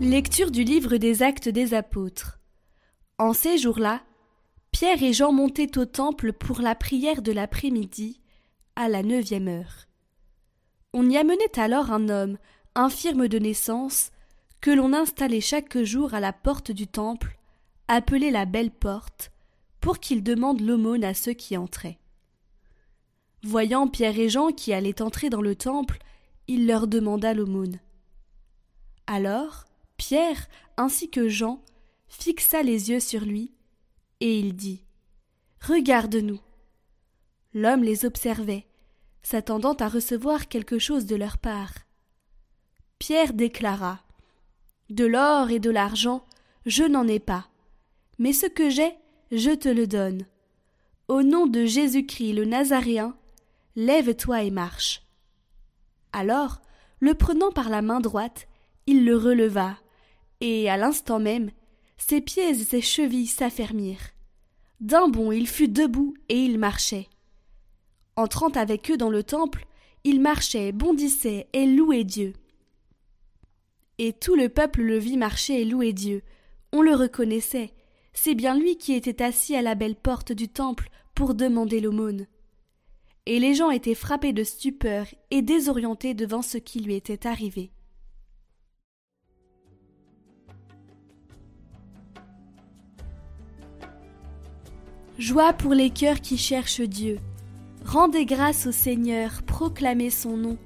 [0.00, 2.40] Lecture du livre des Actes des Apôtres.
[3.18, 4.02] En ces jours-là,
[4.72, 8.20] Pierre et Jean montaient au temple pour la prière de l'après-midi,
[8.74, 9.86] à la neuvième heure.
[10.92, 12.38] On y amenait alors un homme,
[12.74, 14.10] infirme de naissance,
[14.60, 17.38] que l'on installait chaque jour à la porte du temple,
[17.86, 19.30] appelée la Belle Porte,
[19.80, 22.00] pour qu'il demande l'aumône à ceux qui entraient.
[23.44, 25.98] Voyant Pierre et Jean qui allaient entrer dans le temple,
[26.48, 27.78] il leur demanda l'aumône.
[29.06, 29.66] Alors,
[29.96, 31.62] Pierre ainsi que Jean
[32.08, 33.52] fixa les yeux sur lui,
[34.20, 34.84] et il dit
[35.60, 36.40] Regarde-nous.
[37.52, 38.66] L'homme les observait,
[39.22, 41.72] s'attendant à recevoir quelque chose de leur part.
[42.98, 44.02] Pierre déclara
[44.90, 46.26] De l'or et de l'argent,
[46.66, 47.48] je n'en ai pas,
[48.18, 48.94] mais ce que j'ai,
[49.30, 50.26] je te le donne.
[51.08, 53.16] Au nom de Jésus-Christ le Nazaréen,
[53.76, 55.02] lève-toi et marche.
[56.12, 56.60] Alors,
[57.00, 58.46] le prenant par la main droite,
[58.86, 59.76] il le releva,
[60.46, 61.50] et à l'instant même,
[61.96, 64.10] ses pieds et ses chevilles s'affermirent.
[64.78, 67.08] D'un bond il fut debout et il marchait.
[68.14, 69.66] Entrant avec eux dans le temple,
[70.04, 72.34] il marchait, bondissait et louait Dieu.
[73.96, 76.20] Et tout le peuple le vit marcher et louer Dieu.
[76.72, 77.72] On le reconnaissait.
[78.12, 82.26] C'est bien lui qui était assis à la belle porte du temple pour demander l'aumône.
[83.24, 87.72] Et les gens étaient frappés de stupeur et désorientés devant ce qui lui était arrivé.
[95.18, 97.18] Joie pour les cœurs qui cherchent Dieu.
[97.84, 100.58] Rendez grâce au Seigneur, proclamez son nom.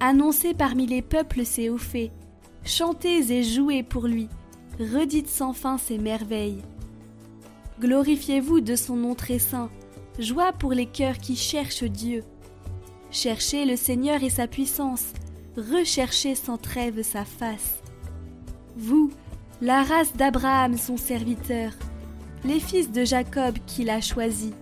[0.00, 2.12] Annoncez parmi les peuples ses hauts faits.
[2.62, 4.28] Chantez et jouez pour lui.
[4.78, 6.62] Redites sans fin ses merveilles.
[7.80, 9.70] Glorifiez-vous de son nom très saint.
[10.18, 12.22] Joie pour les cœurs qui cherchent Dieu.
[13.10, 15.14] Cherchez le Seigneur et sa puissance.
[15.56, 17.82] Recherchez sans trêve sa face.
[18.76, 19.10] Vous,
[19.62, 21.72] la race d'Abraham, son serviteur,
[22.44, 24.52] les fils de Jacob qu'il a choisis.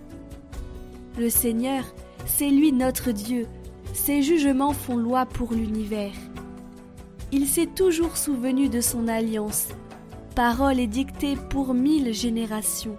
[1.17, 1.83] Le Seigneur,
[2.25, 3.47] c'est lui notre Dieu,
[3.93, 6.13] ses jugements font loi pour l'univers.
[7.31, 9.69] Il s'est toujours souvenu de son alliance,
[10.35, 12.97] parole édictée pour mille générations,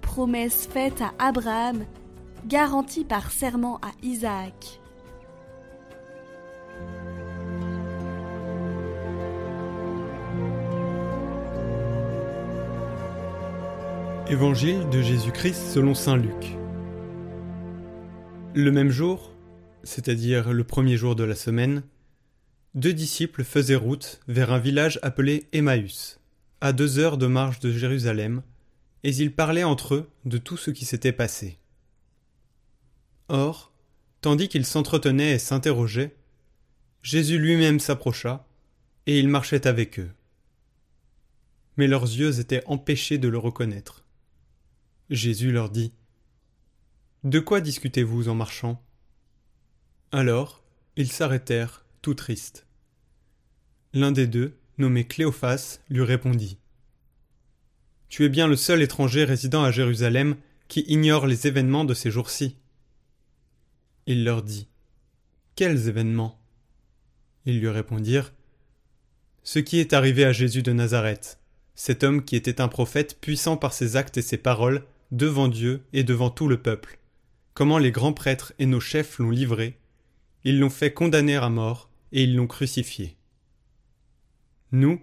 [0.00, 1.84] promesse faite à Abraham,
[2.46, 4.80] garantie par serment à Isaac.
[14.28, 16.56] Évangile de Jésus-Christ selon Saint Luc.
[18.54, 19.32] Le même jour,
[19.84, 21.84] c'est-à-dire le premier jour de la semaine,
[22.74, 26.18] deux disciples faisaient route vers un village appelé Emmaüs,
[26.60, 28.42] à deux heures de marche de Jérusalem,
[29.04, 31.60] et ils parlaient entre eux de tout ce qui s'était passé.
[33.28, 33.72] Or,
[34.22, 36.16] tandis qu'ils s'entretenaient et s'interrogeaient,
[37.04, 38.44] Jésus lui-même s'approcha,
[39.06, 40.10] et il marchait avec eux.
[41.76, 44.02] Mais leurs yeux étaient empêchés de le reconnaître.
[45.10, 45.92] Jésus leur dit
[47.22, 48.82] De quoi discutez-vous en marchant?
[50.10, 50.64] Alors
[50.96, 52.66] ils s'arrêtèrent, tout tristes.
[53.92, 56.58] L'un des deux, nommé Cléophas, lui répondit
[58.08, 60.36] Tu es bien le seul étranger résidant à Jérusalem
[60.68, 62.56] qui ignore les événements de ces jours-ci.
[64.06, 64.66] Il leur dit
[65.54, 66.40] Quels événements?
[67.44, 68.32] Ils lui répondirent
[69.44, 71.38] Ce qui est arrivé à Jésus de Nazareth,
[71.76, 75.84] cet homme qui était un prophète puissant par ses actes et ses paroles, devant Dieu
[75.92, 76.98] et devant tout le peuple,
[77.54, 79.78] comment les grands prêtres et nos chefs l'ont livré,
[80.44, 83.16] ils l'ont fait condamner à mort, et ils l'ont crucifié.
[84.72, 85.00] Nous,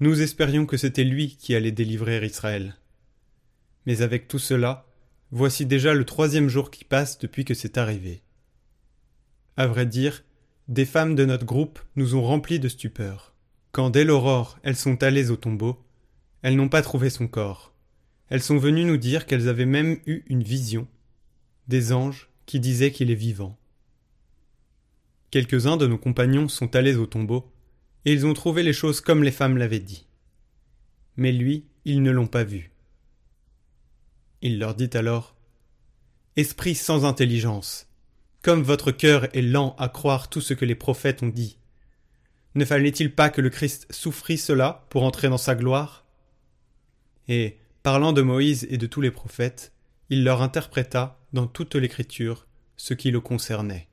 [0.00, 2.76] nous espérions que c'était lui qui allait délivrer Israël.
[3.86, 4.86] Mais avec tout cela,
[5.30, 8.22] voici déjà le troisième jour qui passe depuis que c'est arrivé.
[9.56, 10.24] À vrai dire,
[10.68, 13.34] des femmes de notre groupe nous ont remplis de stupeur.
[13.72, 15.84] Quand dès l'aurore elles sont allées au tombeau,
[16.42, 17.73] elles n'ont pas trouvé son corps.
[18.34, 20.88] Elles sont venues nous dire qu'elles avaient même eu une vision,
[21.68, 23.56] des anges qui disaient qu'il est vivant.
[25.30, 27.48] Quelques-uns de nos compagnons sont allés au tombeau,
[28.04, 30.08] et ils ont trouvé les choses comme les femmes l'avaient dit.
[31.16, 32.72] Mais lui, ils ne l'ont pas vu.
[34.42, 35.36] Il leur dit alors
[36.34, 37.86] Esprit sans intelligence,
[38.42, 41.56] comme votre cœur est lent à croire tout ce que les prophètes ont dit.
[42.56, 46.04] Ne fallait-il pas que le Christ souffrit cela pour entrer dans sa gloire?
[47.28, 49.74] Et Parlant de Moïse et de tous les prophètes,
[50.08, 52.46] il leur interpréta dans toute l'Écriture
[52.78, 53.90] ce qui le concernait.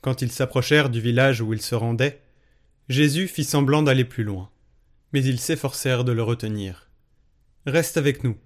[0.00, 2.22] Quand ils s'approchèrent du village où ils se rendaient,
[2.88, 4.52] Jésus fit semblant d'aller plus loin,
[5.12, 6.88] mais ils s'efforcèrent de le retenir.
[7.66, 8.38] Reste avec nous,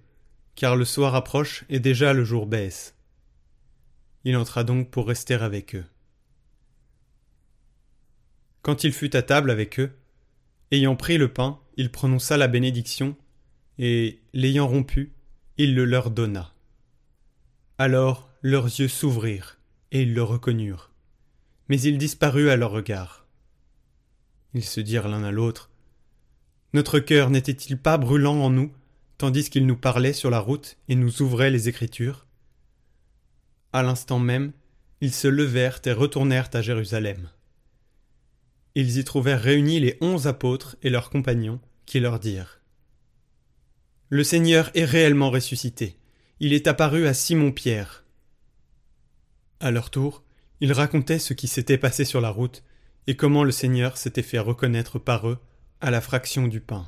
[0.55, 2.95] car le soir approche et déjà le jour baisse.
[4.23, 5.85] Il entra donc pour rester avec eux.
[8.63, 9.95] Quand il fut à table avec eux,
[10.71, 13.15] Ayant pris le pain, il prononça la bénédiction,
[13.77, 15.13] et, l'ayant rompu,
[15.57, 16.53] il le leur donna.
[17.77, 19.57] Alors leurs yeux s'ouvrirent,
[19.91, 20.91] et ils le reconnurent.
[21.67, 23.25] Mais il disparut à leur regard.
[24.53, 25.69] Ils se dirent l'un à l'autre.
[26.73, 28.71] Notre cœur n'était-il pas brûlant en nous,
[29.17, 32.27] tandis qu'il nous parlait sur la route et nous ouvrait les Écritures?
[33.73, 34.53] À l'instant même,
[35.01, 37.29] ils se levèrent et retournèrent à Jérusalem.
[38.75, 42.59] Ils y trouvèrent réunis les onze apôtres et leurs compagnons, qui leur dirent
[44.09, 45.97] Le Seigneur est réellement ressuscité.
[46.39, 48.05] Il est apparu à Simon-Pierre.
[49.59, 50.23] À leur tour,
[50.61, 52.63] ils racontaient ce qui s'était passé sur la route
[53.07, 55.39] et comment le Seigneur s'était fait reconnaître par eux
[55.81, 56.87] à la fraction du pain.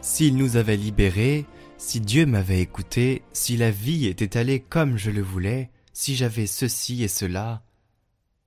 [0.00, 1.44] S'il nous avait libérés,
[1.76, 6.46] si Dieu m'avait écouté, si la vie était allée comme je le voulais, si j'avais
[6.46, 7.62] ceci et cela,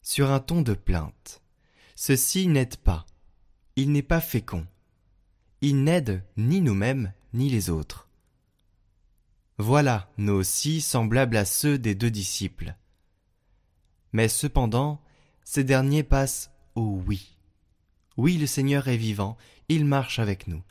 [0.01, 1.41] sur un ton de plainte.
[1.95, 3.05] Ceci n'aide pas.
[3.75, 4.65] Il n'est pas fécond.
[5.61, 8.09] Il n'aide ni nous-mêmes ni les autres.
[9.57, 12.75] Voilà, nous aussi, semblables à ceux des deux disciples.
[14.11, 14.99] Mais cependant,
[15.43, 17.37] ces derniers passent au oui.
[18.17, 19.37] Oui, le Seigneur est vivant,
[19.69, 20.63] il marche avec nous.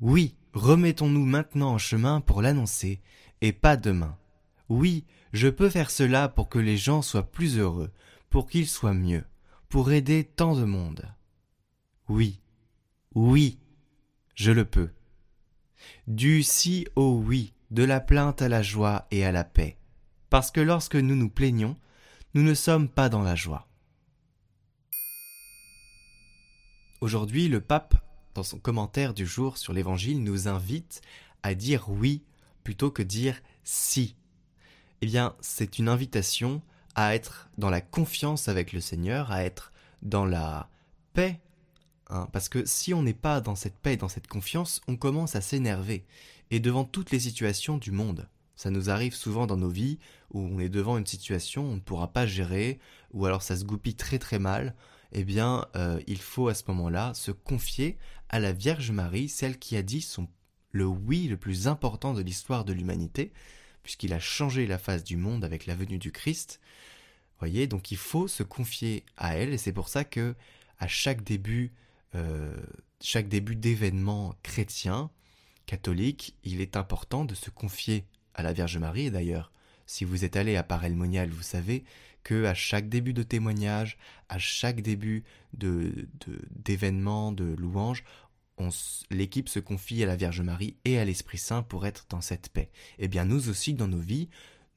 [0.00, 3.00] Oui, remettons-nous maintenant en chemin pour l'annoncer,
[3.40, 4.16] et pas demain.
[4.68, 7.90] Oui, je peux faire cela pour que les gens soient plus heureux,
[8.30, 9.24] pour qu'ils soient mieux,
[9.68, 11.04] pour aider tant de monde.
[12.08, 12.40] Oui,
[13.14, 13.58] oui,
[14.34, 14.90] je le peux.
[16.06, 19.78] Du si au oui, de la plainte à la joie et à la paix,
[20.30, 21.76] parce que lorsque nous nous plaignons,
[22.34, 23.68] nous ne sommes pas dans la joie.
[27.00, 27.94] Aujourd'hui, le pape,
[28.34, 31.00] dans son commentaire du jour sur l'Évangile, nous invite
[31.42, 32.24] à dire oui
[32.64, 34.16] plutôt que dire si.
[35.00, 36.60] Eh bien, c'est une invitation
[36.98, 39.72] à être dans la confiance avec le Seigneur, à être
[40.02, 40.68] dans la
[41.12, 41.40] paix
[42.10, 45.36] Hein, parce que si on n'est pas dans cette paix, dans cette confiance, on commence
[45.36, 46.04] à s'énerver.
[46.50, 49.98] Et devant toutes les situations du monde, ça nous arrive souvent dans nos vies
[50.30, 52.78] où on est devant une situation on ne pourra pas gérer,
[53.12, 54.74] ou alors ça se goupille très très mal,
[55.12, 57.98] eh bien euh, il faut à ce moment-là se confier
[58.30, 60.28] à la Vierge Marie, celle qui a dit son,
[60.72, 63.32] le oui le plus important de l'histoire de l'humanité,
[63.88, 66.60] puisqu'il a changé la face du monde avec la venue du Christ.
[67.38, 70.34] Voyez, donc il faut se confier à elle, et c'est pour ça que
[70.78, 71.72] à chaque début
[72.14, 72.54] euh,
[73.00, 75.08] chaque début d'événement chrétien,
[75.64, 78.04] catholique, il est important de se confier
[78.34, 79.06] à la Vierge Marie.
[79.06, 79.52] Et d'ailleurs,
[79.86, 81.82] si vous êtes allé à Parelmonial, vous savez
[82.24, 83.96] que à chaque début de témoignage,
[84.28, 85.24] à chaque début
[85.54, 86.06] de
[86.50, 88.04] d'événement, de, louange,
[89.10, 92.48] l'équipe se confie à la Vierge Marie et à l'Esprit Saint pour être dans cette
[92.48, 92.70] paix.
[92.98, 94.28] Eh bien, nous aussi, dans nos vies,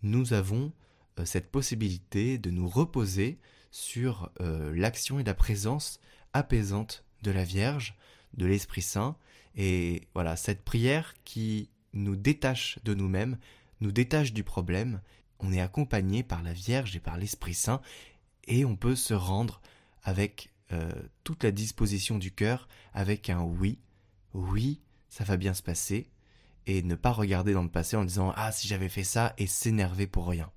[0.03, 0.71] nous avons
[1.19, 3.39] euh, cette possibilité de nous reposer
[3.71, 5.99] sur euh, l'action et la présence
[6.33, 7.95] apaisante de la Vierge,
[8.33, 9.15] de l'Esprit Saint,
[9.55, 13.37] et voilà, cette prière qui nous détache de nous-mêmes,
[13.81, 15.01] nous détache du problème,
[15.39, 17.81] on est accompagné par la Vierge et par l'Esprit Saint,
[18.47, 19.61] et on peut se rendre
[20.03, 20.91] avec euh,
[21.23, 23.79] toute la disposition du cœur, avec un oui,
[24.33, 26.09] oui, ça va bien se passer,
[26.67, 29.47] et ne pas regarder dans le passé en disant ah si j'avais fait ça et
[29.47, 30.51] s'énerver pour rien.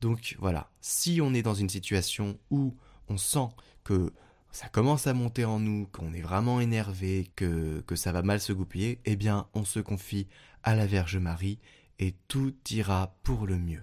[0.00, 2.76] Donc voilà, si on est dans une situation où
[3.08, 3.48] on sent
[3.84, 4.12] que
[4.50, 8.40] ça commence à monter en nous, qu'on est vraiment énervé, que, que ça va mal
[8.40, 10.28] se goupiller, eh bien on se confie
[10.62, 11.58] à la Vierge Marie
[11.98, 13.82] et tout ira pour le mieux.